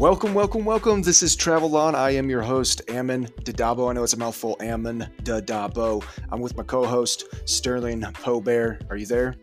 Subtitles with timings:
[0.00, 1.02] Welcome, welcome, welcome.
[1.02, 1.94] This is Travel On.
[1.94, 3.90] I am your host, Ammon Dadabo.
[3.90, 6.02] I know it's a mouthful, Ammon Dadabo.
[6.32, 8.80] I'm with my co-host, Sterling Pobear.
[8.88, 9.34] Are you there?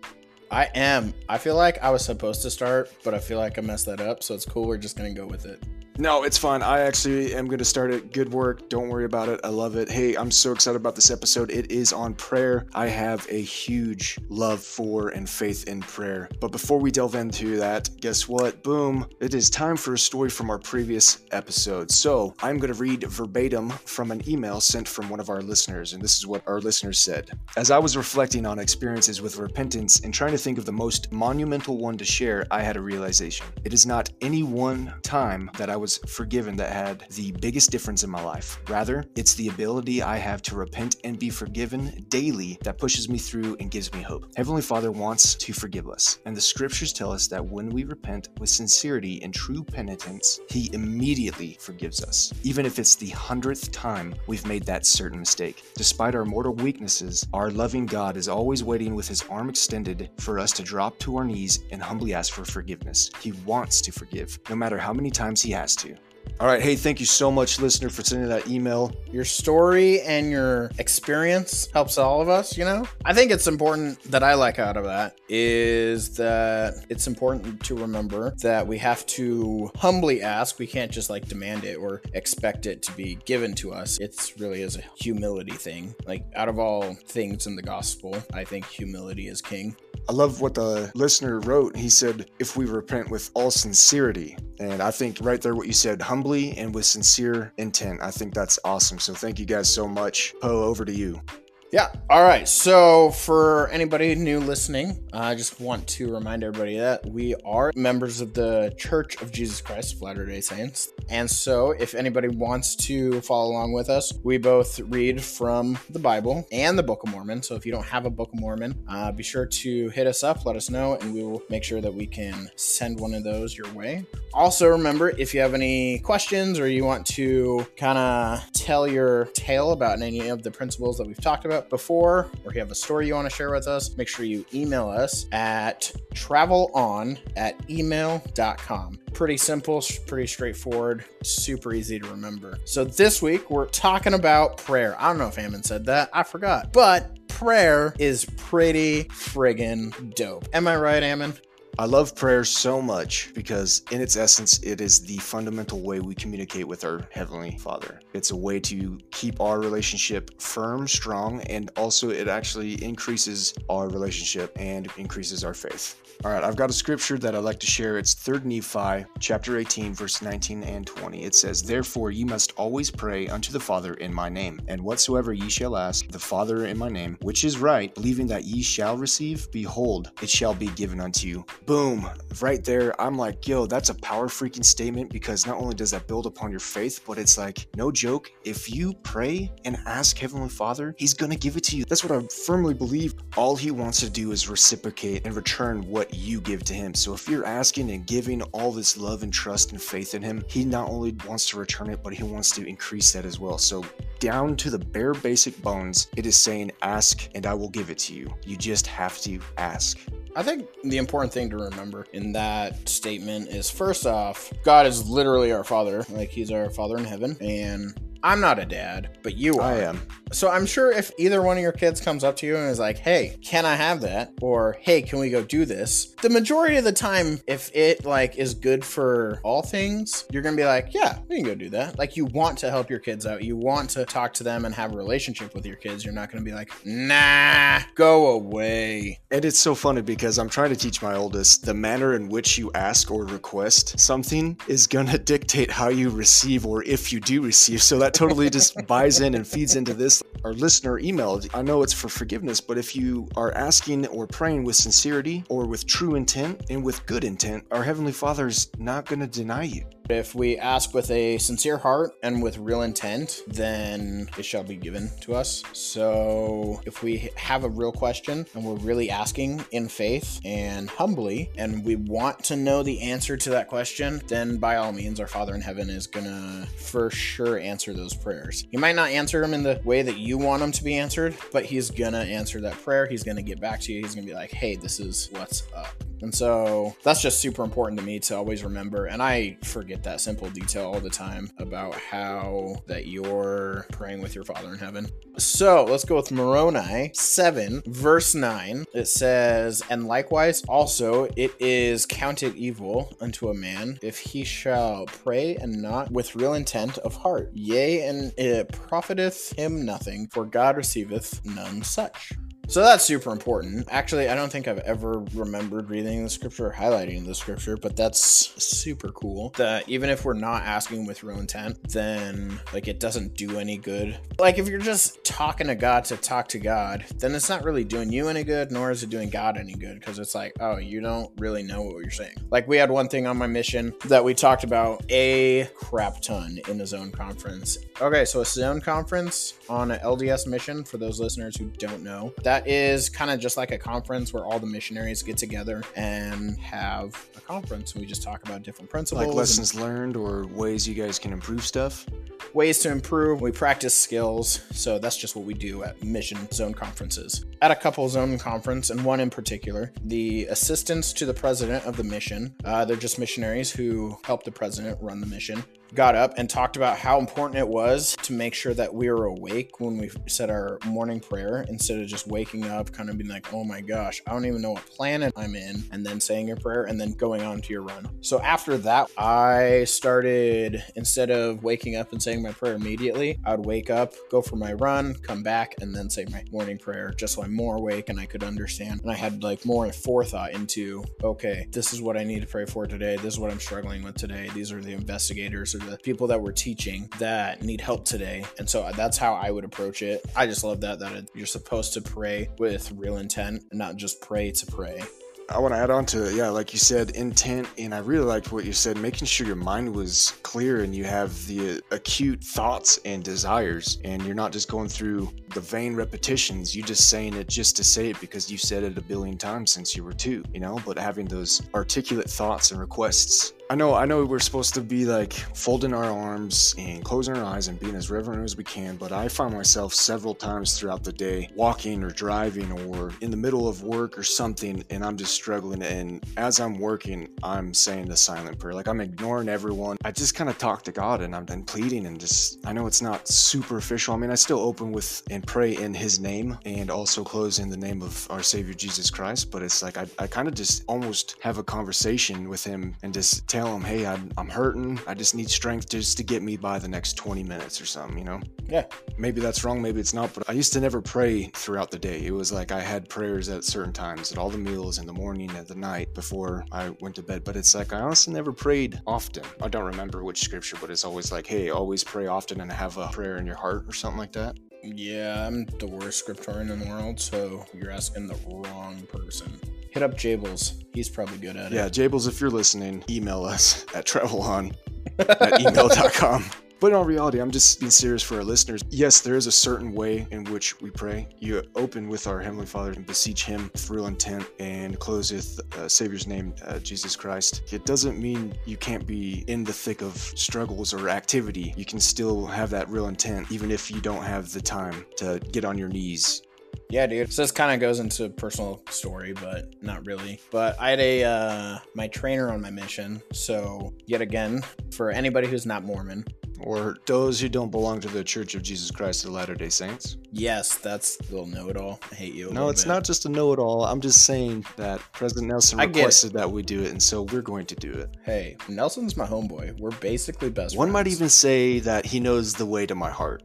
[0.50, 1.14] I am.
[1.30, 4.02] I feel like I was supposed to start, but I feel like I messed that
[4.02, 4.66] up, so it's cool.
[4.66, 5.62] We're just gonna go with it.
[6.00, 6.62] No, it's fine.
[6.62, 8.14] I actually am going to start it.
[8.14, 8.70] Good work.
[8.70, 9.40] Don't worry about it.
[9.44, 9.90] I love it.
[9.90, 11.50] Hey, I'm so excited about this episode.
[11.50, 12.68] It is on prayer.
[12.76, 16.30] I have a huge love for and faith in prayer.
[16.40, 18.62] But before we delve into that, guess what?
[18.62, 19.10] Boom.
[19.20, 21.90] It is time for a story from our previous episode.
[21.90, 25.94] So I'm going to read verbatim from an email sent from one of our listeners.
[25.94, 27.32] And this is what our listeners said.
[27.56, 31.12] As I was reflecting on experiences with repentance and trying to think of the most
[31.12, 33.48] monumental one to share, I had a realization.
[33.64, 37.72] It is not any one time that I was was forgiven that had the biggest
[37.72, 38.60] difference in my life.
[38.68, 43.18] Rather, it's the ability I have to repent and be forgiven daily that pushes me
[43.18, 44.30] through and gives me hope.
[44.36, 48.28] Heavenly Father wants to forgive us, and the scriptures tell us that when we repent
[48.38, 54.14] with sincerity and true penitence, He immediately forgives us, even if it's the hundredth time
[54.28, 55.64] we've made that certain mistake.
[55.76, 60.38] Despite our mortal weaknesses, our loving God is always waiting with His arm extended for
[60.38, 63.10] us to drop to our knees and humbly ask for forgiveness.
[63.22, 65.96] He wants to forgive, no matter how many times He has to.
[66.40, 66.62] All right.
[66.62, 68.92] Hey, thank you so much, listener, for sending that email.
[69.12, 72.88] Your story and your experience helps all of us, you know?
[73.06, 77.76] I think it's important that I like out of that is that it's important to
[77.76, 80.60] remember that we have to humbly ask.
[80.60, 83.98] We can't just like demand it or expect it to be given to us.
[84.00, 85.96] It's really is a humility thing.
[86.06, 89.76] Like, out of all things in the gospel, I think humility is king.
[90.10, 91.76] I love what the listener wrote.
[91.76, 94.38] He said, if we repent with all sincerity.
[94.60, 98.02] And I think right there, what you said, humbly and with sincere intent.
[98.02, 99.00] I think that's awesome.
[99.00, 100.34] So thank you guys so much.
[100.42, 101.22] Poe, over to you.
[101.72, 101.90] Yeah.
[102.10, 102.48] All right.
[102.48, 108.22] So, for anybody new listening, I just want to remind everybody that we are members
[108.22, 110.94] of the Church of Jesus Christ of Latter day Saints.
[111.10, 116.00] And so, if anybody wants to follow along with us, we both read from the
[116.00, 117.44] Bible and the Book of Mormon.
[117.44, 120.24] So, if you don't have a Book of Mormon, uh, be sure to hit us
[120.24, 123.26] up, let us know, and we will make sure that we can send one of
[123.26, 124.06] those your way.
[124.34, 129.26] Also, remember if you have any questions or you want to kind of tell your
[129.34, 132.76] tale about any of the principles that we've talked about, before or you have a
[132.76, 137.56] story you want to share with us, make sure you email us at travelon at
[137.70, 139.00] email.com.
[139.14, 142.58] Pretty simple, pretty straightforward, super easy to remember.
[142.66, 144.96] So this week we're talking about prayer.
[145.00, 146.72] I don't know if Ammon said that, I forgot.
[146.74, 150.48] But prayer is pretty friggin' dope.
[150.54, 151.34] Am I right, Ammon?
[151.80, 156.16] I love prayer so much because, in its essence, it is the fundamental way we
[156.16, 158.00] communicate with our Heavenly Father.
[158.14, 163.90] It's a way to keep our relationship firm, strong, and also it actually increases our
[163.90, 166.07] relationship and increases our faith.
[166.26, 168.00] All right, I've got a scripture that I'd like to share.
[168.00, 171.24] It's 3rd Nephi, chapter 18, verse 19 and 20.
[171.24, 175.32] It says, Therefore ye must always pray unto the Father in my name, and whatsoever
[175.32, 178.98] ye shall ask the Father in my name, which is right, believing that ye shall
[178.98, 181.46] receive, behold, it shall be given unto you.
[181.68, 182.10] Boom,
[182.42, 183.00] right there.
[183.00, 186.50] I'm like, yo, that's a power freaking statement because not only does that build upon
[186.50, 191.14] your faith, but it's like, no joke, if you pray and ask Heavenly Father, He's
[191.14, 191.86] gonna give it to you.
[191.86, 193.14] That's what I firmly believe.
[193.36, 196.94] All He wants to do is reciprocate and return what what you give to him.
[196.94, 200.44] So if you're asking and giving all this love and trust and faith in him,
[200.48, 203.58] he not only wants to return it, but he wants to increase that as well.
[203.58, 203.84] So
[204.20, 207.98] down to the bare basic bones, it is saying, ask and I will give it
[208.00, 208.34] to you.
[208.46, 210.00] You just have to ask.
[210.36, 215.10] I think the important thing to remember in that statement is first off, God is
[215.10, 216.06] literally our Father.
[216.10, 217.36] Like, He's our Father in heaven.
[217.42, 219.74] And I'm not a dad, but you are.
[219.74, 220.02] I am.
[220.32, 222.80] So I'm sure if either one of your kids comes up to you and is
[222.80, 226.78] like, "Hey, can I have that?" or "Hey, can we go do this?" The majority
[226.78, 230.94] of the time, if it like is good for all things, you're gonna be like,
[230.94, 233.44] "Yeah, we can go do that." Like you want to help your kids out.
[233.44, 236.04] You want to talk to them and have a relationship with your kids.
[236.04, 240.70] You're not gonna be like, "Nah, go away." And it's so funny because I'm trying
[240.72, 245.18] to teach my oldest the manner in which you ask or request something is gonna
[245.34, 247.82] dictate how you receive or if you do receive.
[247.82, 250.22] So that totally just buys in and feeds into this.
[250.44, 254.64] Our listener emailed, I know it's for forgiveness, but if you are asking or praying
[254.64, 259.06] with sincerity or with true intent and with good intent, our Heavenly Father is not
[259.06, 259.86] going to deny you.
[260.10, 264.76] If we ask with a sincere heart and with real intent, then it shall be
[264.76, 265.64] given to us.
[265.74, 271.52] So if we have a real question and we're really asking in faith and humbly,
[271.58, 275.28] and we want to know the answer to that question, then by all means, our
[275.28, 278.66] Father in heaven is to for sure answer those prayers.
[278.72, 281.36] He might not answer them in the way that you want them to be answered,
[281.52, 283.08] but he's to answer that prayer.
[283.08, 284.02] He's to get back to you.
[284.02, 286.04] He's to be like, hey, this is what's up.
[286.22, 289.06] And so that's just super important to me to always remember.
[289.06, 294.36] And I forget that simple detail all the time about how that you're praying with
[294.36, 295.08] your Father in heaven.
[295.38, 298.86] So let's go with Moroni 7, verse 9.
[298.94, 305.06] It says, And likewise also it is counted evil unto a man if he shall
[305.06, 307.52] pray and not with real intent of heart.
[307.54, 312.34] Yea, and it profiteth him nothing, for God receiveth none such.
[312.70, 313.88] So that's super important.
[313.90, 317.96] Actually, I don't think I've ever remembered reading the scripture or highlighting the scripture, but
[317.96, 318.20] that's
[318.62, 319.54] super cool.
[319.58, 323.78] That even if we're not asking with real intent, then like it doesn't do any
[323.78, 324.20] good.
[324.38, 327.86] Like if you're just talking to God to talk to God, then it's not really
[327.86, 330.76] doing you any good, nor is it doing God any good because it's like, oh,
[330.76, 332.36] you don't really know what you're saying.
[332.52, 336.60] Like we had one thing on my mission that we talked about a crap ton
[336.68, 337.78] in the zone conference.
[338.02, 342.34] Okay, so a zone conference on an LDS mission for those listeners who don't know.
[342.44, 345.84] That that is kind of just like a conference where all the missionaries get together
[345.96, 347.94] and have a conference.
[347.94, 351.34] And we just talk about different principles, like lessons learned or ways you guys can
[351.34, 352.08] improve stuff.
[352.54, 353.42] Ways to improve.
[353.42, 354.62] We practice skills.
[354.72, 357.46] So that's just what we do at mission zone conferences.
[357.62, 361.96] At a couple zone conference, and one in particular, the assistants to the president of
[361.96, 365.64] the mission, uh, they're just missionaries who help the president run the mission
[365.94, 369.26] got up and talked about how important it was to make sure that we were
[369.26, 373.30] awake when we said our morning prayer instead of just waking up, kind of being
[373.30, 376.48] like, oh my gosh, I don't even know what planet I'm in, and then saying
[376.48, 378.10] your prayer and then going on to your run.
[378.22, 383.56] So after that, I started, instead of waking up and saying my prayer immediately, I
[383.56, 387.14] would wake up, go for my run, come back, and then say my morning prayer
[387.18, 389.02] just so I'm more awake and I could understand.
[389.02, 392.66] And I had like more forethought into, okay, this is what I need to pray
[392.66, 393.16] for today.
[393.18, 394.50] This is what I'm struggling with today.
[394.54, 398.46] These are the investigators or the people that we're teaching that need help today.
[398.60, 400.26] And so that's how I would approach it.
[400.36, 404.22] I just love that that you're supposed to pray with real intent and not just
[404.22, 405.04] pray to pray.
[405.50, 406.36] I want to add on to it.
[406.36, 407.70] Yeah, like you said, intent.
[407.78, 411.06] And I really liked what you said, making sure your mind was clear and you
[411.06, 413.98] have the uh, acute thoughts and desires.
[414.04, 416.76] And you're not just going through the vain repetitions.
[416.76, 419.72] You just saying it just to say it because you said it a billion times
[419.72, 423.94] since you were two, you know, but having those articulate thoughts and requests I know,
[423.94, 427.78] I know we're supposed to be like folding our arms and closing our eyes and
[427.78, 431.50] being as reverent as we can, but I find myself several times throughout the day
[431.54, 435.84] walking or driving or in the middle of work or something, and I'm just struggling.
[435.84, 438.74] And as I'm working, I'm saying the silent prayer.
[438.74, 439.98] Like I'm ignoring everyone.
[440.06, 442.88] I just kind of talk to God and I'm then pleading and just, I know
[442.88, 444.14] it's not superficial.
[444.14, 447.70] I mean, I still open with and pray in His name and also close in
[447.70, 450.84] the name of our Savior Jesus Christ, but it's like I, I kind of just
[450.88, 455.00] almost have a conversation with Him and just tell him, hey, I'm, I'm hurting.
[455.06, 458.18] I just need strength just to get me by the next 20 minutes or something,
[458.18, 458.42] you know?
[458.68, 458.86] Yeah.
[459.20, 462.26] Maybe that's wrong, maybe it's not, but I used to never pray throughout the day.
[462.26, 465.14] It was like I had prayers at certain times, at all the meals, in the
[465.14, 467.44] morning, at the night, before I went to bed.
[467.44, 469.44] But it's like I honestly never prayed often.
[469.62, 472.98] I don't remember which scripture, but it's always like, hey, always pray often and have
[472.98, 474.58] a prayer in your heart or something like that.
[474.84, 479.60] Yeah, I'm the worst scriptorian in the world, so you're asking the wrong person
[479.98, 480.84] hit up Jables.
[480.94, 481.76] He's probably good at it.
[481.76, 484.76] Yeah, Jables, if you're listening, email us at travelon
[485.20, 486.46] at email.com.
[486.80, 488.82] But in all reality, I'm just being serious for our listeners.
[488.90, 491.28] Yes, there is a certain way in which we pray.
[491.40, 495.60] You open with our Heavenly Father and beseech Him with real intent and close with
[495.78, 497.74] uh, Savior's name, uh, Jesus Christ.
[497.74, 501.74] It doesn't mean you can't be in the thick of struggles or activity.
[501.76, 505.40] You can still have that real intent, even if you don't have the time to
[505.52, 506.44] get on your knees
[506.90, 507.34] yeah, dude.
[507.34, 510.40] So this kind of goes into personal story, but not really.
[510.52, 513.22] But I had a uh, my trainer on my mission.
[513.34, 516.26] So yet again, for anybody who's not Mormon,
[516.60, 520.18] or those who don't belong to the Church of Jesus Christ of Latter Day Saints.
[520.32, 522.00] Yes, that's a little know-it-all.
[522.12, 522.52] I hate you.
[522.52, 522.90] no, it's bit.
[522.90, 523.86] not just a know-it-all.
[523.86, 527.66] I'm just saying that President Nelson requested that we do it, and so we're going
[527.68, 528.16] to do it.
[528.24, 529.80] Hey, Nelson's my homeboy.
[529.80, 530.78] We're basically best.
[530.78, 530.94] One friends.
[530.94, 533.44] might even say that he knows the way to my heart.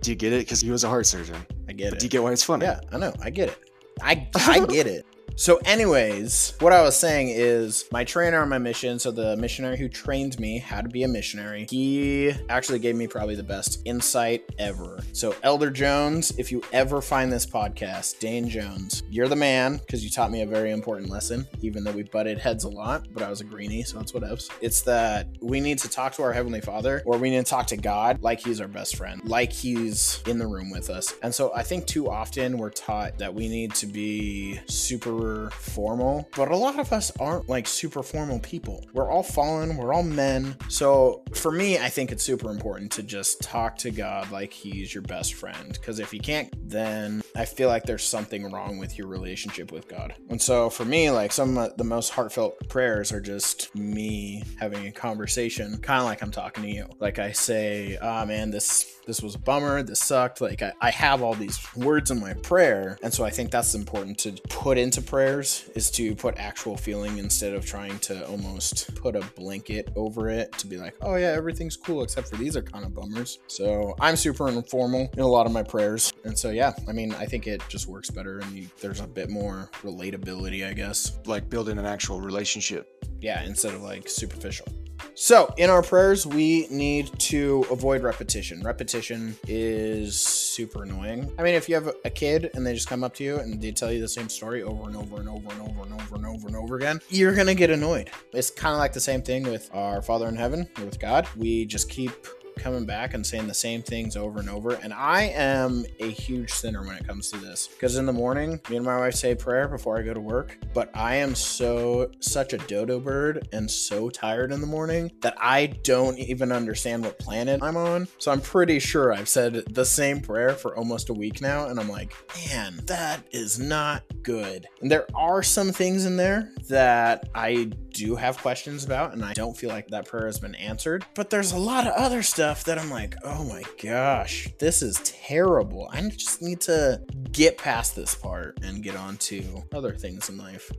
[0.00, 0.40] Do you get it?
[0.40, 1.36] Because he was a heart surgeon.
[1.68, 2.00] I get but it.
[2.00, 2.66] Do you get why it's funny?
[2.66, 3.14] Yeah, I know.
[3.22, 3.70] I get it.
[4.02, 5.06] I I get it.
[5.36, 9.76] So, anyways, what I was saying is my trainer on my mission, so the missionary
[9.76, 13.82] who trained me how to be a missionary, he actually gave me probably the best
[13.84, 15.02] insight ever.
[15.12, 20.04] So, Elder Jones, if you ever find this podcast, Dane Jones, you're the man because
[20.04, 23.24] you taught me a very important lesson, even though we butted heads a lot, but
[23.24, 24.48] I was a greenie, so that's what else.
[24.60, 27.66] It's that we need to talk to our Heavenly Father or we need to talk
[27.68, 31.12] to God like He's our best friend, like He's in the room with us.
[31.24, 35.50] And so, I think too often we're taught that we need to be super super
[35.50, 38.84] formal, but a lot of us aren't like super formal people.
[38.92, 40.56] We're all fallen, we're all men.
[40.68, 44.92] So for me, I think it's super important to just talk to God like he's
[44.92, 45.72] your best friend.
[45.72, 49.88] Because if you can't, then I feel like there's something wrong with your relationship with
[49.88, 50.14] God.
[50.28, 54.86] And so for me, like some of the most heartfelt prayers are just me having
[54.86, 56.86] a conversation, kind of like I'm talking to you.
[57.00, 60.40] Like I say, oh man, this this was a bummer, this sucked.
[60.40, 62.98] Like I, I have all these words in my prayer.
[63.02, 67.18] And so I think that's important to put into prayers is to put actual feeling
[67.18, 71.28] instead of trying to almost put a blanket over it to be like, oh yeah,
[71.28, 73.38] everything's cool except for these are kind of bummers.
[73.46, 76.12] So I'm super informal in a lot of my prayers.
[76.24, 79.06] And so yeah, I mean, I think it just works better and you, there's a
[79.06, 81.16] bit more relatability, I guess.
[81.26, 83.06] Like building an actual relationship.
[83.20, 84.66] Yeah, instead of like superficial.
[85.14, 88.62] So, in our prayers, we need to avoid repetition.
[88.62, 91.32] Repetition is super annoying.
[91.38, 93.60] I mean, if you have a kid and they just come up to you and
[93.60, 96.14] they tell you the same story over and over and over and over and over
[96.16, 98.10] and over and over again, you're going to get annoyed.
[98.32, 101.28] It's kind of like the same thing with our Father in heaven with God.
[101.36, 102.12] We just keep
[102.56, 104.74] coming back and saying the same things over and over.
[104.74, 108.60] And I am a huge sinner when it comes to this because in the morning,
[108.70, 110.58] me and my wife say prayer before I go to work.
[110.72, 115.36] But I am so, such a dodo bird and so tired in the morning that
[115.40, 118.08] I don't even understand what planet I'm on.
[118.18, 121.68] So I'm pretty sure I've said the same prayer for almost a week now.
[121.68, 122.14] And I'm like,
[122.48, 124.66] man, that is not good.
[124.80, 129.32] And there are some things in there that I do have questions about, and I
[129.32, 131.06] don't feel like that prayer has been answered.
[131.14, 135.00] But there's a lot of other stuff that I'm like, oh my gosh, this is
[135.02, 135.88] terrible.
[135.90, 137.00] I just need to
[137.32, 140.70] get past this part and get on to other things in life.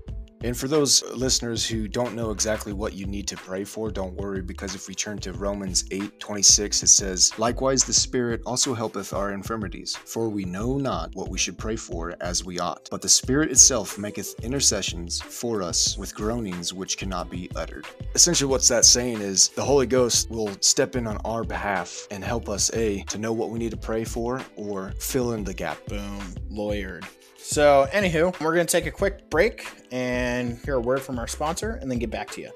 [0.43, 4.13] And for those listeners who don't know exactly what you need to pray for, don't
[4.13, 8.73] worry because if we turn to Romans 8 26, it says, Likewise, the Spirit also
[8.73, 12.87] helpeth our infirmities, for we know not what we should pray for as we ought.
[12.91, 17.87] But the Spirit itself maketh intercessions for us with groanings which cannot be uttered.
[18.13, 22.23] Essentially, what's that saying is the Holy Ghost will step in on our behalf and
[22.23, 25.53] help us, A, to know what we need to pray for or fill in the
[25.53, 25.83] gap.
[25.87, 26.19] Boom,
[26.51, 27.03] lawyered.
[27.47, 31.27] So, anywho, we're going to take a quick break and hear a word from our
[31.27, 32.49] sponsor and then get back to you.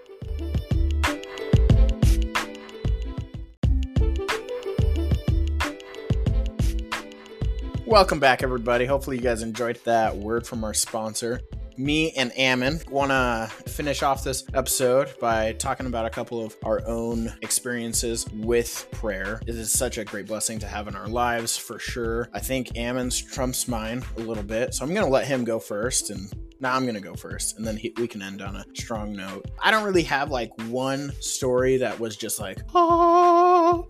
[7.85, 8.87] Welcome back, everybody.
[8.87, 11.41] Hopefully, you guys enjoyed that word from our sponsor
[11.79, 16.55] me and Ammon want to finish off this episode by talking about a couple of
[16.63, 19.41] our own experiences with prayer.
[19.47, 22.29] It is such a great blessing to have in our lives for sure.
[22.33, 25.57] I think Ammon's trumps mine a little bit, so I'm going to let him go
[25.57, 26.29] first and
[26.61, 29.45] now I'm gonna go first, and then he, we can end on a strong note.
[29.63, 33.38] I don't really have like one story that was just like, ah.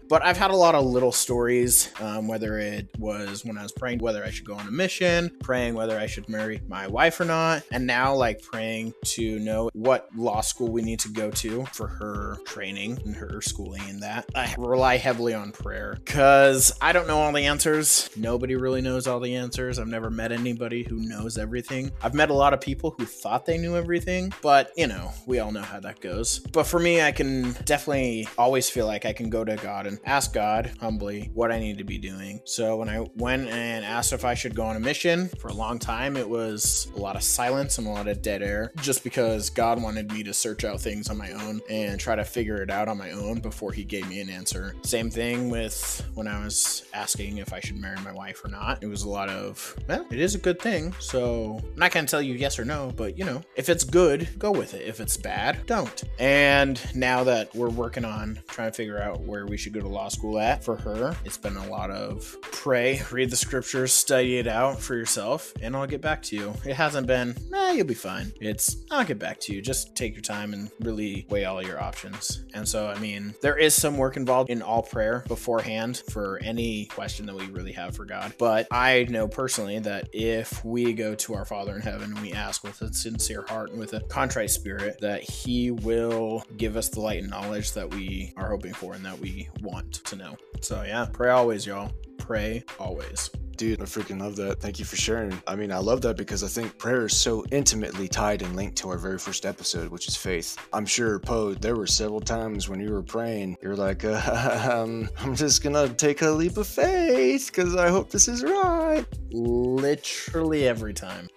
[0.07, 1.91] But I've had a lot of little stories.
[1.99, 5.31] Um, whether it was when I was praying whether I should go on a mission,
[5.41, 9.69] praying whether I should marry my wife or not, and now like praying to know
[9.73, 14.01] what law school we need to go to for her training and her schooling and
[14.03, 14.25] that.
[14.35, 18.09] I rely heavily on prayer because I don't know all the answers.
[18.15, 19.79] Nobody really knows all the answers.
[19.79, 21.91] I've never met anybody who knows everything.
[22.01, 25.39] I've met a lot of people who thought they knew everything, but you know, we
[25.39, 26.39] all know how that goes.
[26.39, 29.99] But for me, I can definitely always feel like I can go to God and
[30.05, 32.41] ask God humbly what I need to be doing.
[32.45, 35.53] So when I went and asked if I should go on a mission for a
[35.53, 39.03] long time, it was a lot of silence and a lot of dead air just
[39.03, 42.61] because God wanted me to search out things on my own and try to figure
[42.61, 44.75] it out on my own before he gave me an answer.
[44.83, 48.83] Same thing with when I was asking if I should marry my wife or not.
[48.83, 50.93] It was a lot of, well, it is a good thing.
[50.99, 53.83] So I'm not going to tell you yes or no, but you know, if it's
[53.83, 54.87] good, go with it.
[54.87, 56.03] If it's bad, don't.
[56.19, 59.87] And now that we're working on trying to figure out where we should go to
[59.87, 64.37] law school at for her, it's been a lot of pray, read the scriptures, study
[64.37, 66.53] it out for yourself, and I'll get back to you.
[66.65, 68.33] It hasn't been, nah, you'll be fine.
[68.39, 69.61] It's, I'll get back to you.
[69.61, 72.45] Just take your time and really weigh all your options.
[72.53, 76.85] And so, I mean, there is some work involved in all prayer beforehand for any
[76.85, 78.33] question that we really have for God.
[78.37, 82.33] But I know personally that if we go to our Father in heaven and we
[82.33, 86.89] ask with a sincere heart and with a contrite spirit that He will give us
[86.89, 90.37] the light and knowledge that we are hoping for and that we want to know.
[90.61, 91.91] So, yeah, pray always, y'all.
[92.17, 93.29] Pray always.
[93.59, 94.61] Dude, I freaking love that.
[94.61, 95.37] Thank you for sharing.
[95.45, 98.77] I mean, I love that because I think prayer is so intimately tied and linked
[98.77, 100.57] to our very first episode, which is faith.
[100.71, 105.35] I'm sure, Poe, there were several times when you were praying, you're like, um, I'm
[105.35, 109.03] just gonna take a leap of faith because I hope this is right.
[109.31, 111.27] Literally every time.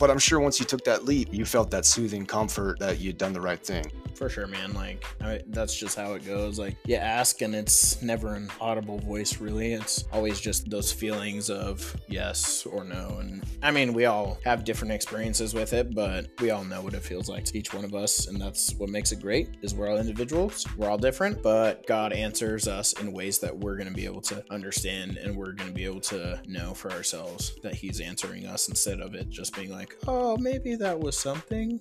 [0.00, 3.18] But I'm sure once you took that leap, you felt that soothing comfort that you'd
[3.18, 3.84] done the right thing.
[4.20, 4.74] For sure, man.
[4.74, 6.58] Like, I, that's just how it goes.
[6.58, 9.72] Like, you ask, and it's never an audible voice, really.
[9.72, 13.16] It's always just those feelings of yes or no.
[13.18, 16.92] And I mean, we all have different experiences with it, but we all know what
[16.92, 18.26] it feels like to each one of us.
[18.26, 20.66] And that's what makes it great is we're all individuals.
[20.76, 24.20] We're all different, but God answers us in ways that we're going to be able
[24.22, 28.44] to understand and we're going to be able to know for ourselves that He's answering
[28.44, 31.80] us instead of it just being like, oh, maybe that was something.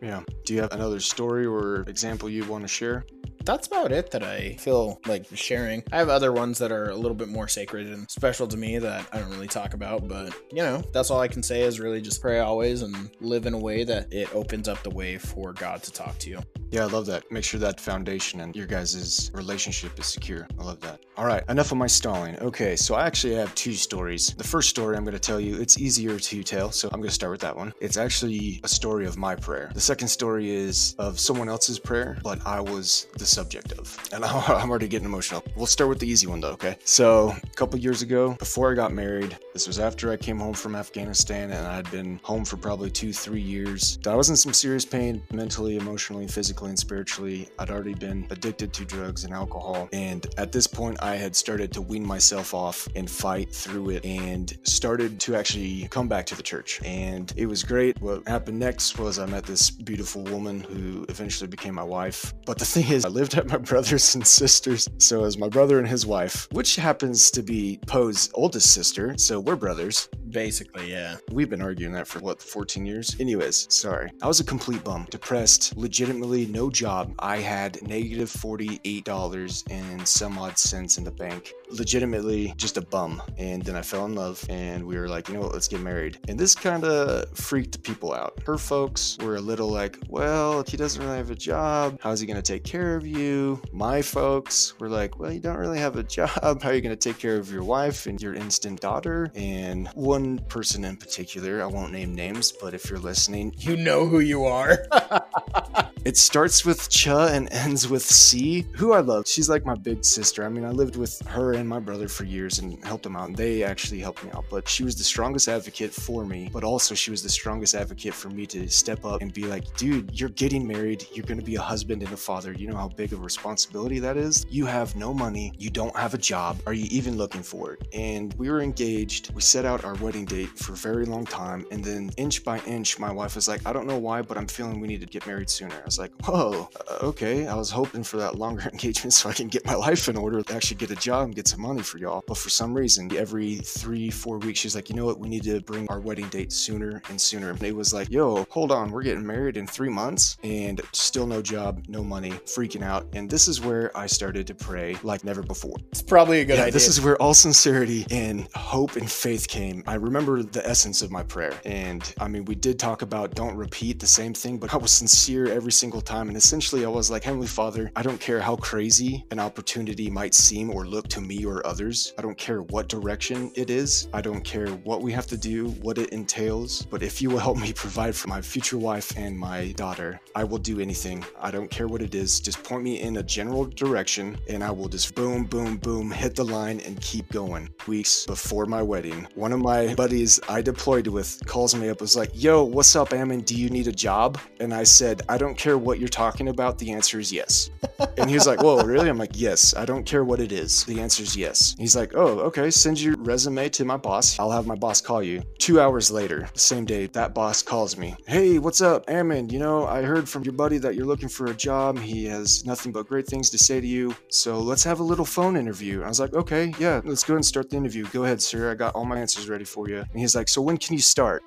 [0.00, 0.22] Yeah.
[0.44, 3.04] Do you have another story or example you want to share?
[3.44, 5.82] That's about it that I feel like sharing.
[5.92, 8.78] I have other ones that are a little bit more sacred and special to me
[8.78, 11.80] that I don't really talk about, but you know, that's all I can say is
[11.80, 15.18] really just pray always and live in a way that it opens up the way
[15.18, 16.40] for God to talk to you.
[16.70, 17.30] Yeah, I love that.
[17.30, 20.46] Make sure that foundation and your guys' relationship is secure.
[20.58, 21.00] I love that.
[21.18, 22.38] All right, enough of my stalling.
[22.38, 24.32] Okay, so I actually have two stories.
[24.34, 27.10] The first story I'm going to tell you, it's easier to tell, so I'm going
[27.10, 27.74] to start with that one.
[27.82, 29.70] It's actually a story of my prayer.
[29.74, 33.96] The second story is of someone else's prayer, but I was the subject of.
[34.12, 35.42] And I'm already getting emotional.
[35.56, 36.76] We'll start with the easy one though, okay?
[36.84, 40.54] So, a couple years ago, before I got married, this was after I came home
[40.54, 43.98] from Afghanistan and I'd been home for probably two, three years.
[44.06, 47.48] I was in some serious pain mentally, emotionally, physically and spiritually.
[47.58, 49.88] I'd already been addicted to drugs and alcohol.
[49.92, 54.04] And at this point, I had started to wean myself off and fight through it
[54.04, 56.80] and started to actually come back to the church.
[56.84, 58.00] And it was great.
[58.00, 62.34] What happened next was I met this beautiful woman who eventually became my wife.
[62.44, 64.88] But the thing is, I lived at my brother's and sister's.
[64.98, 69.16] So as my brother and his wife, which happens to be Poe's oldest sister.
[69.16, 70.08] So we're brothers.
[70.32, 71.16] Basically, yeah.
[71.30, 73.16] We've been arguing that for what, 14 years?
[73.20, 74.10] Anyways, sorry.
[74.22, 77.14] I was a complete bum, depressed, legitimately no job.
[77.18, 81.52] I had negative $48 and some odd cents in the bank.
[81.70, 83.22] Legitimately just a bum.
[83.36, 85.80] And then I fell in love and we were like, you know what, let's get
[85.80, 86.18] married.
[86.28, 88.42] And this kind of freaked people out.
[88.46, 92.26] Her folks were a little like, well, he doesn't really have a job, how's he
[92.26, 93.60] going to take care of you?
[93.72, 96.62] My folks were like, well, you don't really have a job.
[96.62, 99.30] How are you going to take care of your wife and your instant daughter?
[99.34, 104.06] And one person in particular, I won't name names, but if you're listening, you know
[104.06, 104.78] who you are.
[106.04, 109.28] It starts with Cha and ends with C, who I love.
[109.28, 110.44] She's like my big sister.
[110.44, 113.28] I mean, I lived with her and my brother for years and helped them out,
[113.28, 114.44] and they actually helped me out.
[114.50, 118.14] But she was the strongest advocate for me, but also she was the strongest advocate
[118.14, 121.06] for me to step up and be like, dude, you're getting married.
[121.12, 122.52] You're going to be a husband and a father.
[122.52, 124.44] You know how big of a responsibility that is?
[124.50, 125.52] You have no money.
[125.56, 126.60] You don't have a job.
[126.66, 127.86] Are you even looking for it?
[127.92, 129.32] And we were engaged.
[129.34, 131.64] We set out our wedding date for a very long time.
[131.70, 134.48] And then inch by inch, my wife was like, I don't know why, but I'm
[134.48, 137.46] feeling we need to get married sooner was like, whoa, uh, okay.
[137.46, 140.42] I was hoping for that longer engagement so I can get my life in order,
[140.50, 142.24] actually get a job and get some money for y'all.
[142.26, 145.18] But for some reason, every three, four weeks, she's like, you know what?
[145.18, 147.50] We need to bring our wedding date sooner and sooner.
[147.50, 151.26] And it was like, yo, hold on, we're getting married in three months and still
[151.26, 153.06] no job, no money, freaking out.
[153.12, 155.76] And this is where I started to pray like never before.
[155.90, 156.72] It's probably a good yeah, idea.
[156.72, 159.84] This is where all sincerity and hope and faith came.
[159.86, 161.52] I remember the essence of my prayer.
[161.66, 164.90] And I mean, we did talk about don't repeat the same thing, but I was
[164.90, 166.28] sincere every single time.
[166.28, 170.32] And essentially, I was like, Heavenly Father, I don't care how crazy an opportunity might
[170.32, 172.14] seem or look to me or others.
[172.16, 174.06] I don't care what direction it is.
[174.12, 176.86] I don't care what we have to do, what it entails.
[176.88, 180.44] But if you will help me provide for my future wife and my daughter, I
[180.44, 181.24] will do anything.
[181.40, 182.38] I don't care what it is.
[182.38, 186.36] Just point me in a general direction and I will just boom, boom, boom, hit
[186.36, 187.68] the line and keep going.
[187.88, 192.14] Weeks before my wedding, one of my buddies I deployed with calls me up, was
[192.14, 193.40] like, Yo, what's up, Ammon?
[193.40, 194.38] Do you need a job?
[194.60, 197.70] And I said, I don't care what you're talking about, the answer is yes.
[198.18, 199.08] and he was like, Whoa, really?
[199.08, 200.84] I'm like, Yes, I don't care what it is.
[200.84, 201.74] The answer is yes.
[201.78, 204.38] He's like, Oh, okay, send your resume to my boss.
[204.38, 205.42] I'll have my boss call you.
[205.58, 208.14] Two hours later, the same day, that boss calls me.
[208.26, 209.48] Hey, what's up, Ammon?
[209.48, 211.98] You know, I heard from your buddy that you're looking for a job.
[211.98, 214.14] He has nothing but great things to say to you.
[214.28, 216.02] So let's have a little phone interview.
[216.02, 218.06] I was like, Okay, yeah, let's go and start the interview.
[218.08, 218.70] Go ahead, sir.
[218.70, 219.98] I got all my answers ready for you.
[219.98, 221.42] And he's like, So when can you start?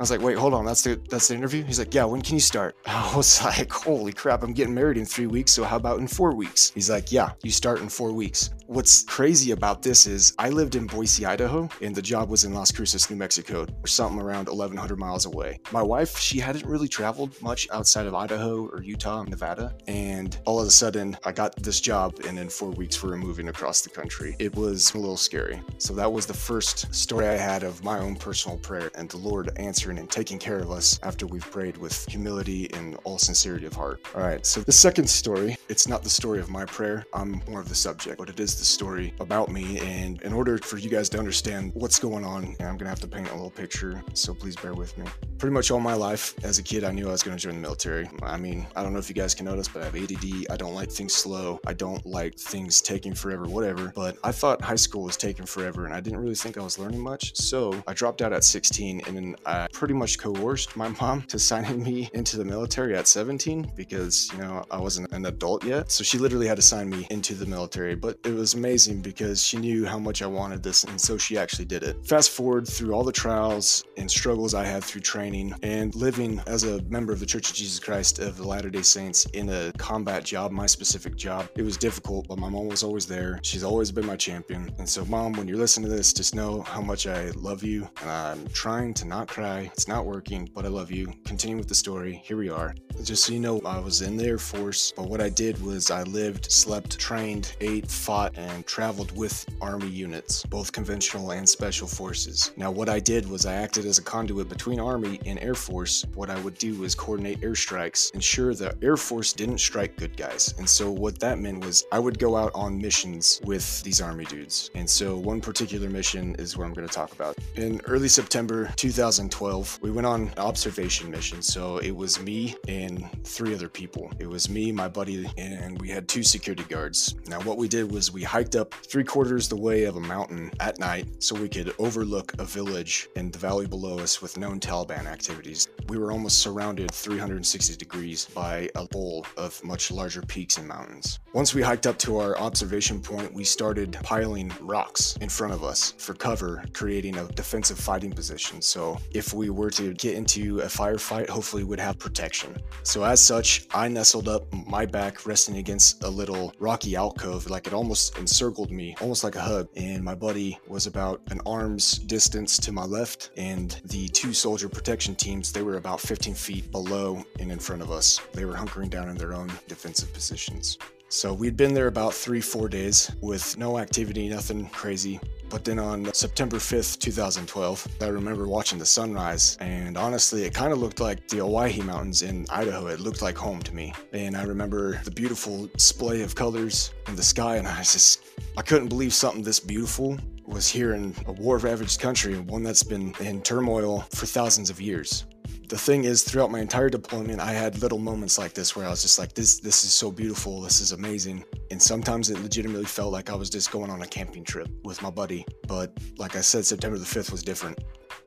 [0.00, 1.62] I was like, wait, hold on, that's the that's the interview?
[1.62, 2.74] He's like, yeah, when can you start?
[2.86, 6.08] I was like, holy crap, I'm getting married in three weeks, so how about in
[6.08, 6.72] four weeks?
[6.74, 8.48] He's like, yeah, you start in four weeks.
[8.66, 12.54] What's crazy about this is I lived in Boise, Idaho, and the job was in
[12.54, 15.60] Las Cruces, New Mexico, or something around 1,100 miles away.
[15.70, 20.60] My wife, she hadn't really traveled much outside of Idaho or Utah, Nevada, and all
[20.60, 23.82] of a sudden, I got this job, and in four weeks, we were moving across
[23.82, 24.34] the country.
[24.38, 25.60] It was a little scary.
[25.76, 29.18] So that was the first story I had of my own personal prayer, and the
[29.18, 33.66] Lord answered and taking care of us after we've prayed with humility and all sincerity
[33.66, 34.00] of heart.
[34.14, 37.60] All right, so the second story, it's not the story of my prayer, I'm more
[37.60, 39.78] of the subject, but it is the story about me.
[39.80, 43.08] And in order for you guys to understand what's going on, I'm gonna have to
[43.08, 45.06] paint a little picture, so please bear with me.
[45.38, 47.60] Pretty much all my life as a kid, I knew I was gonna join the
[47.60, 48.08] military.
[48.22, 50.46] I mean, I don't know if you guys can notice, but I have ADD.
[50.50, 51.60] I don't like things slow.
[51.66, 53.92] I don't like things taking forever, whatever.
[53.94, 56.78] But I thought high school was taking forever, and I didn't really think I was
[56.78, 57.36] learning much.
[57.36, 61.38] So I dropped out at 16, and then I pretty much coerced my mom to
[61.38, 65.90] signing me into the military at 17 because, you know, I wasn't an adult yet.
[65.90, 67.94] So she literally had to sign me into the military.
[67.94, 71.38] But it was amazing because she knew how much I wanted this, and so she
[71.38, 72.04] actually did it.
[72.04, 76.64] Fast forward through all the trials and struggles I had through training and living as
[76.64, 79.72] a member of the Church of Jesus Christ of the Latter day Saints in a
[79.78, 81.48] combat job, my specific job.
[81.56, 83.40] It was difficult, but my mom was always there.
[83.42, 84.70] She's always been my champion.
[84.76, 87.88] And so, mom, when you're listening to this, just know how much I love you.
[88.02, 89.59] And I'm trying to not cry.
[89.66, 91.12] It's not working, but I love you.
[91.24, 92.22] Continue with the story.
[92.24, 92.74] Here we are.
[93.02, 95.90] Just so you know, I was in the Air Force, but what I did was
[95.90, 101.86] I lived, slept, trained, ate, fought, and traveled with Army units, both conventional and special
[101.86, 102.52] forces.
[102.56, 106.04] Now, what I did was I acted as a conduit between Army and Air Force.
[106.14, 110.54] What I would do was coordinate airstrikes, ensure the Air Force didn't strike good guys.
[110.58, 114.24] And so, what that meant was I would go out on missions with these Army
[114.24, 114.70] dudes.
[114.74, 117.36] And so, one particular mission is what I'm going to talk about.
[117.56, 119.49] In early September 2012,
[119.82, 121.42] we went on an observation mission.
[121.42, 124.10] So, it was me and three other people.
[124.18, 127.16] It was me, my buddy, and we had two security guards.
[127.26, 130.50] Now, what we did was we hiked up three quarters the way of a mountain
[130.60, 134.60] at night so we could overlook a village in the valley below us with known
[134.60, 135.68] Taliban activities.
[135.88, 141.18] We were almost surrounded 360 degrees by a bowl of much larger peaks and mountains.
[141.32, 145.64] Once we hiked up to our observation point, we started piling rocks in front of
[145.64, 148.60] us for cover, creating a defensive fighting position.
[148.62, 152.54] So if we were to get into a firefight, hopefully we'd have protection.
[152.82, 157.66] So as such, I nestled up, my back resting against a little rocky alcove, like
[157.66, 159.68] it almost encircled me, almost like a hug.
[159.76, 164.68] And my buddy was about an arm's distance to my left, and the two soldier
[164.68, 168.20] protection teams, they were about 15 feet below and in front of us.
[168.34, 170.76] They were hunkering down in their own defensive positions.
[171.12, 175.18] So we'd been there about three, four days with no activity, nothing crazy.
[175.48, 180.72] But then on September 5th, 2012, I remember watching the sunrise, and honestly, it kind
[180.72, 182.86] of looked like the Owyhee Mountains in Idaho.
[182.86, 183.92] It looked like home to me.
[184.12, 188.22] And I remember the beautiful display of colors in the sky, and I just,
[188.56, 192.84] I couldn't believe something this beautiful was here in a war ravaged country, one that's
[192.84, 195.24] been in turmoil for thousands of years
[195.70, 198.90] the thing is throughout my entire deployment i had little moments like this where i
[198.90, 201.44] was just like this this is so beautiful this is amazing.
[201.70, 205.00] And sometimes it legitimately felt like i was just going on a camping trip with
[205.00, 205.46] my buddy.
[205.68, 207.78] But like i said september the 5th was different.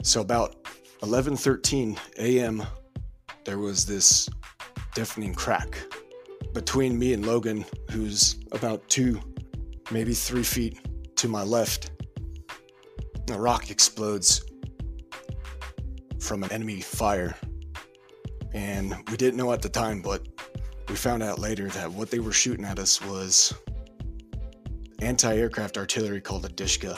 [0.03, 0.63] So about
[1.01, 2.63] 11:13 a.m.
[3.43, 4.29] there was this
[4.95, 5.77] deafening crack
[6.53, 9.19] between me and logan who's about two
[9.91, 10.79] maybe three feet
[11.17, 11.91] to my left.
[13.31, 14.45] A rock explodes
[16.23, 17.35] from an enemy fire.
[18.53, 20.25] And we didn't know at the time, but
[20.87, 23.53] we found out later that what they were shooting at us was
[24.99, 26.97] anti aircraft artillery called a Dishka.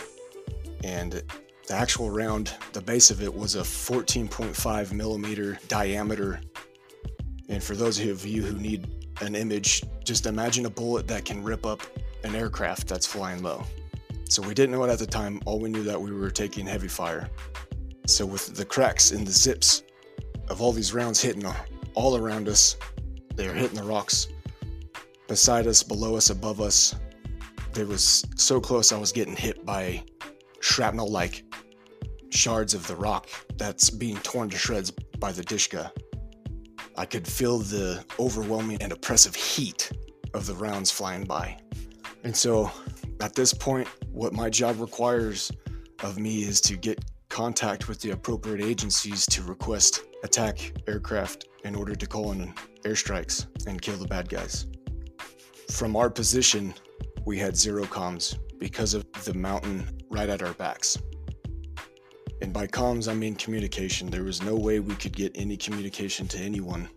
[0.84, 1.24] And
[1.68, 6.40] the actual round, the base of it was a 14.5 millimeter diameter.
[7.50, 8.88] And for those of you who need
[9.22, 11.82] an image, just imagine a bullet that can rip up
[12.24, 13.64] an aircraft that's flying low.
[14.30, 16.66] So we didn't know it at the time, all we knew that we were taking
[16.66, 17.30] heavy fire.
[18.08, 19.84] So, with the cracks in the zips
[20.50, 21.44] of all these rounds hitting
[21.96, 22.78] all around us,
[23.36, 24.28] they are hitting the rocks
[25.28, 26.96] beside us, below us, above us.
[27.76, 30.04] It was so close, I was getting hit by
[30.60, 31.44] shrapnel like
[32.30, 35.91] shards of the rock that's being torn to shreds by the Dishka.
[36.98, 39.91] I could feel the overwhelming and oppressive heat
[40.34, 41.58] of the rounds flying by.
[42.24, 42.72] And so,
[43.20, 45.52] at this point, what my job requires
[46.04, 47.04] of me is to get
[47.36, 52.54] contact with the appropriate agencies to request attack aircraft in order to call in
[52.86, 54.67] airstrikes and kill the bad guys.
[55.69, 56.74] From our position,
[57.26, 60.98] we had zero comms because of the mountain right at our backs.
[62.41, 64.10] And by comms, I mean communication.
[64.10, 66.88] There was no way we could get any communication to anyone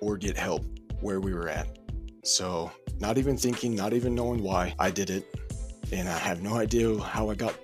[0.00, 0.64] or get help
[1.00, 1.80] where we were at.
[2.22, 5.26] So, not even thinking, not even knowing why, I did it.
[5.90, 7.56] And I have no idea how I got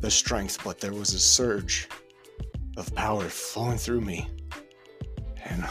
[0.00, 1.88] the strength, but there was a surge
[2.76, 4.28] of power flowing through me.
[5.44, 5.64] And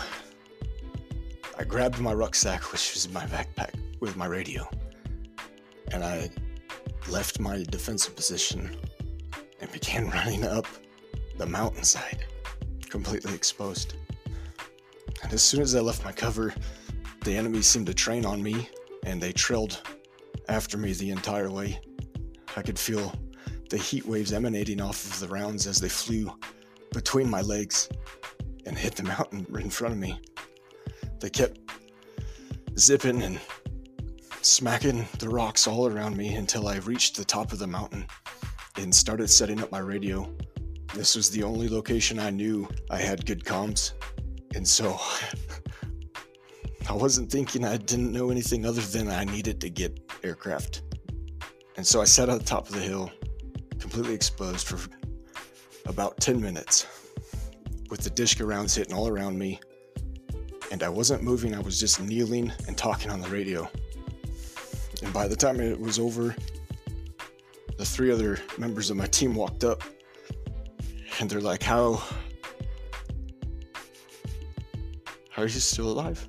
[1.58, 4.70] I grabbed my rucksack, which was my backpack, with my radio.
[5.92, 6.30] And I
[7.10, 8.78] left my defensive position
[9.60, 10.66] and began running up
[11.38, 12.26] the mountainside.
[12.90, 13.96] completely exposed.
[15.24, 16.54] And as soon as I left my cover,
[17.24, 18.70] the enemy seemed to train on me,
[19.04, 19.82] and they trailed
[20.48, 21.80] after me the entire way.
[22.56, 23.14] I could feel
[23.70, 26.32] the heat waves emanating off of the rounds as they flew
[26.92, 27.90] between my legs
[28.66, 30.20] and hit the mountain right in front of me.
[31.20, 31.60] They kept
[32.78, 33.40] zipping and
[34.42, 38.06] smacking the rocks all around me until I reached the top of the mountain
[38.78, 40.34] and started setting up my radio.
[40.94, 43.92] This was the only location I knew I had good comms,
[44.56, 44.98] and so
[46.90, 50.82] I wasn't thinking I didn't know anything other than I needed to get aircraft.
[51.78, 53.12] And so I sat on the top of the hill,
[54.00, 54.80] completely exposed for
[55.90, 56.88] about 10 minutes,
[57.90, 59.60] with the Dishka rounds hitting all around me.
[60.72, 63.70] And I wasn't moving, I was just kneeling and talking on the radio.
[65.04, 66.34] And by the time it was over,
[67.78, 69.84] the three other members of my team walked up
[71.20, 72.02] and they're like, How
[75.30, 76.26] how are you still alive?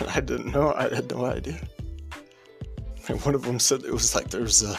[0.08, 1.60] I didn't know, I had no idea.
[3.06, 4.76] And one of them said it was like there was a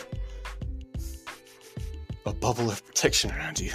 [2.53, 3.71] bubble of protection around you.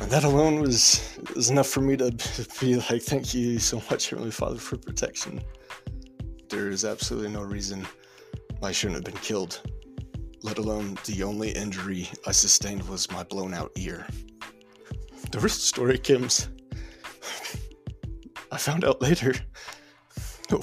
[0.00, 2.10] And that alone was, was enough for me to
[2.60, 5.40] be like, thank you so much, Heavenly Father, for protection.
[6.48, 7.86] There is absolutely no reason
[8.60, 9.60] I shouldn't have been killed,
[10.42, 14.04] let alone the only injury I sustained was my blown out ear.
[15.30, 16.48] The real story, Kim's.
[18.50, 19.32] I found out later,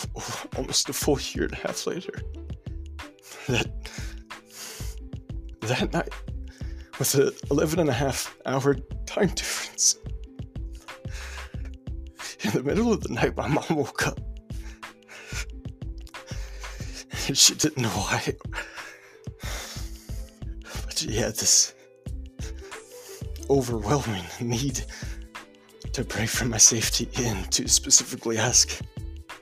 [0.57, 2.21] almost a full year and a half later,
[3.47, 3.71] that
[5.61, 6.09] that night,
[6.99, 9.97] with an 11 and a half hour time difference,
[12.41, 14.19] in the middle of the night, my mom woke up
[17.29, 18.33] And she didn't know why.
[20.85, 21.75] But she had this
[23.51, 24.83] overwhelming need
[25.93, 28.81] to pray for my safety and to specifically ask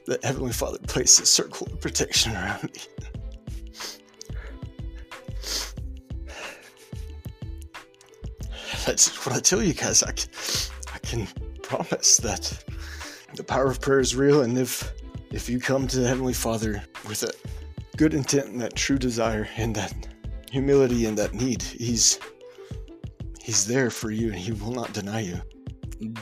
[0.06, 2.82] that Heavenly Father place a circle of protection around me.
[8.88, 10.02] That's what I tell you guys.
[10.02, 10.30] I can,
[10.94, 11.28] I can
[11.62, 12.64] promise that
[13.36, 14.94] the power of prayer is real, and if
[15.30, 17.34] if you come to the Heavenly Father with a
[17.98, 19.94] good intent and that true desire and that
[20.50, 22.18] humility and that need, He's
[23.42, 25.42] He's there for you, and He will not deny you.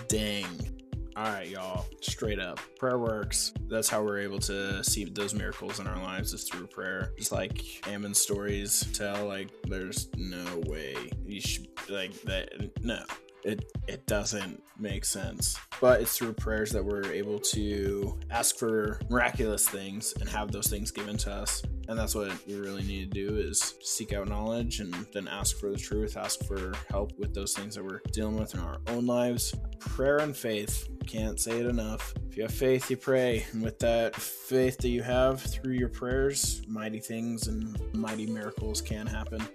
[0.08, 0.74] Dang.
[1.17, 1.86] All right, y'all.
[2.01, 3.54] Straight up, prayer works.
[3.69, 7.13] That's how we're able to see those miracles in our lives is through prayer.
[7.17, 12.49] Just like Ammon's stories tell, like there's no way you should like that.
[12.84, 13.01] No,
[13.45, 15.58] it it doesn't make sense.
[15.79, 20.67] But it's through prayers that we're able to ask for miraculous things and have those
[20.67, 21.63] things given to us.
[21.88, 25.60] And that's what we really need to do is seek out knowledge and then ask
[25.60, 28.79] for the truth, ask for help with those things that we're dealing with in our
[28.88, 29.53] own lives.
[29.79, 32.13] Prayer and faith, can't say it enough.
[32.29, 33.45] If you have faith, you pray.
[33.51, 38.81] And with that faith that you have through your prayers, mighty things and mighty miracles
[38.81, 39.47] can happen.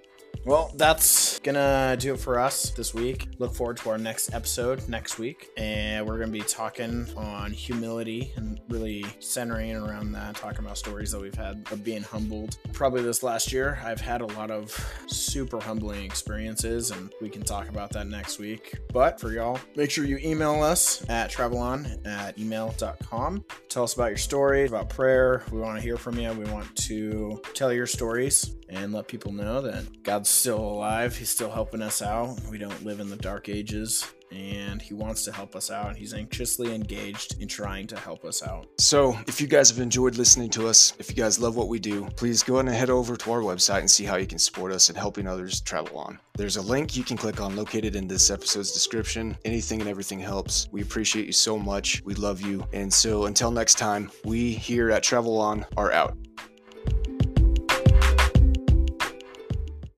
[0.46, 3.28] Well, that's gonna do it for us this week.
[3.38, 5.50] Look forward to our next episode next week.
[5.56, 11.12] And we're gonna be talking on humility and really centering around that, talking about stories
[11.12, 12.56] that we've had of being humbled.
[12.72, 14.74] Probably this last year, I've had a lot of
[15.06, 18.78] super humbling experiences, and we can talk about that next week.
[18.92, 23.44] But for y'all, make sure you email us at travelon at email.com.
[23.68, 25.44] Tell us about your story, about prayer.
[25.52, 26.32] We want to hear from you.
[26.32, 31.16] We want to tell your stories and let people know that God's still alive.
[31.16, 32.38] He's still helping us out.
[32.50, 35.88] We don't live in the dark ages and he wants to help us out.
[35.88, 38.66] and He's anxiously engaged in trying to help us out.
[38.76, 41.78] So, if you guys have enjoyed listening to us, if you guys love what we
[41.78, 44.38] do, please go ahead and head over to our website and see how you can
[44.38, 46.18] support us in helping others travel on.
[46.36, 49.38] There's a link you can click on located in this episode's description.
[49.46, 50.68] Anything and everything helps.
[50.70, 52.02] We appreciate you so much.
[52.04, 52.62] We love you.
[52.74, 56.14] And so, until next time, we here at Travel On are out.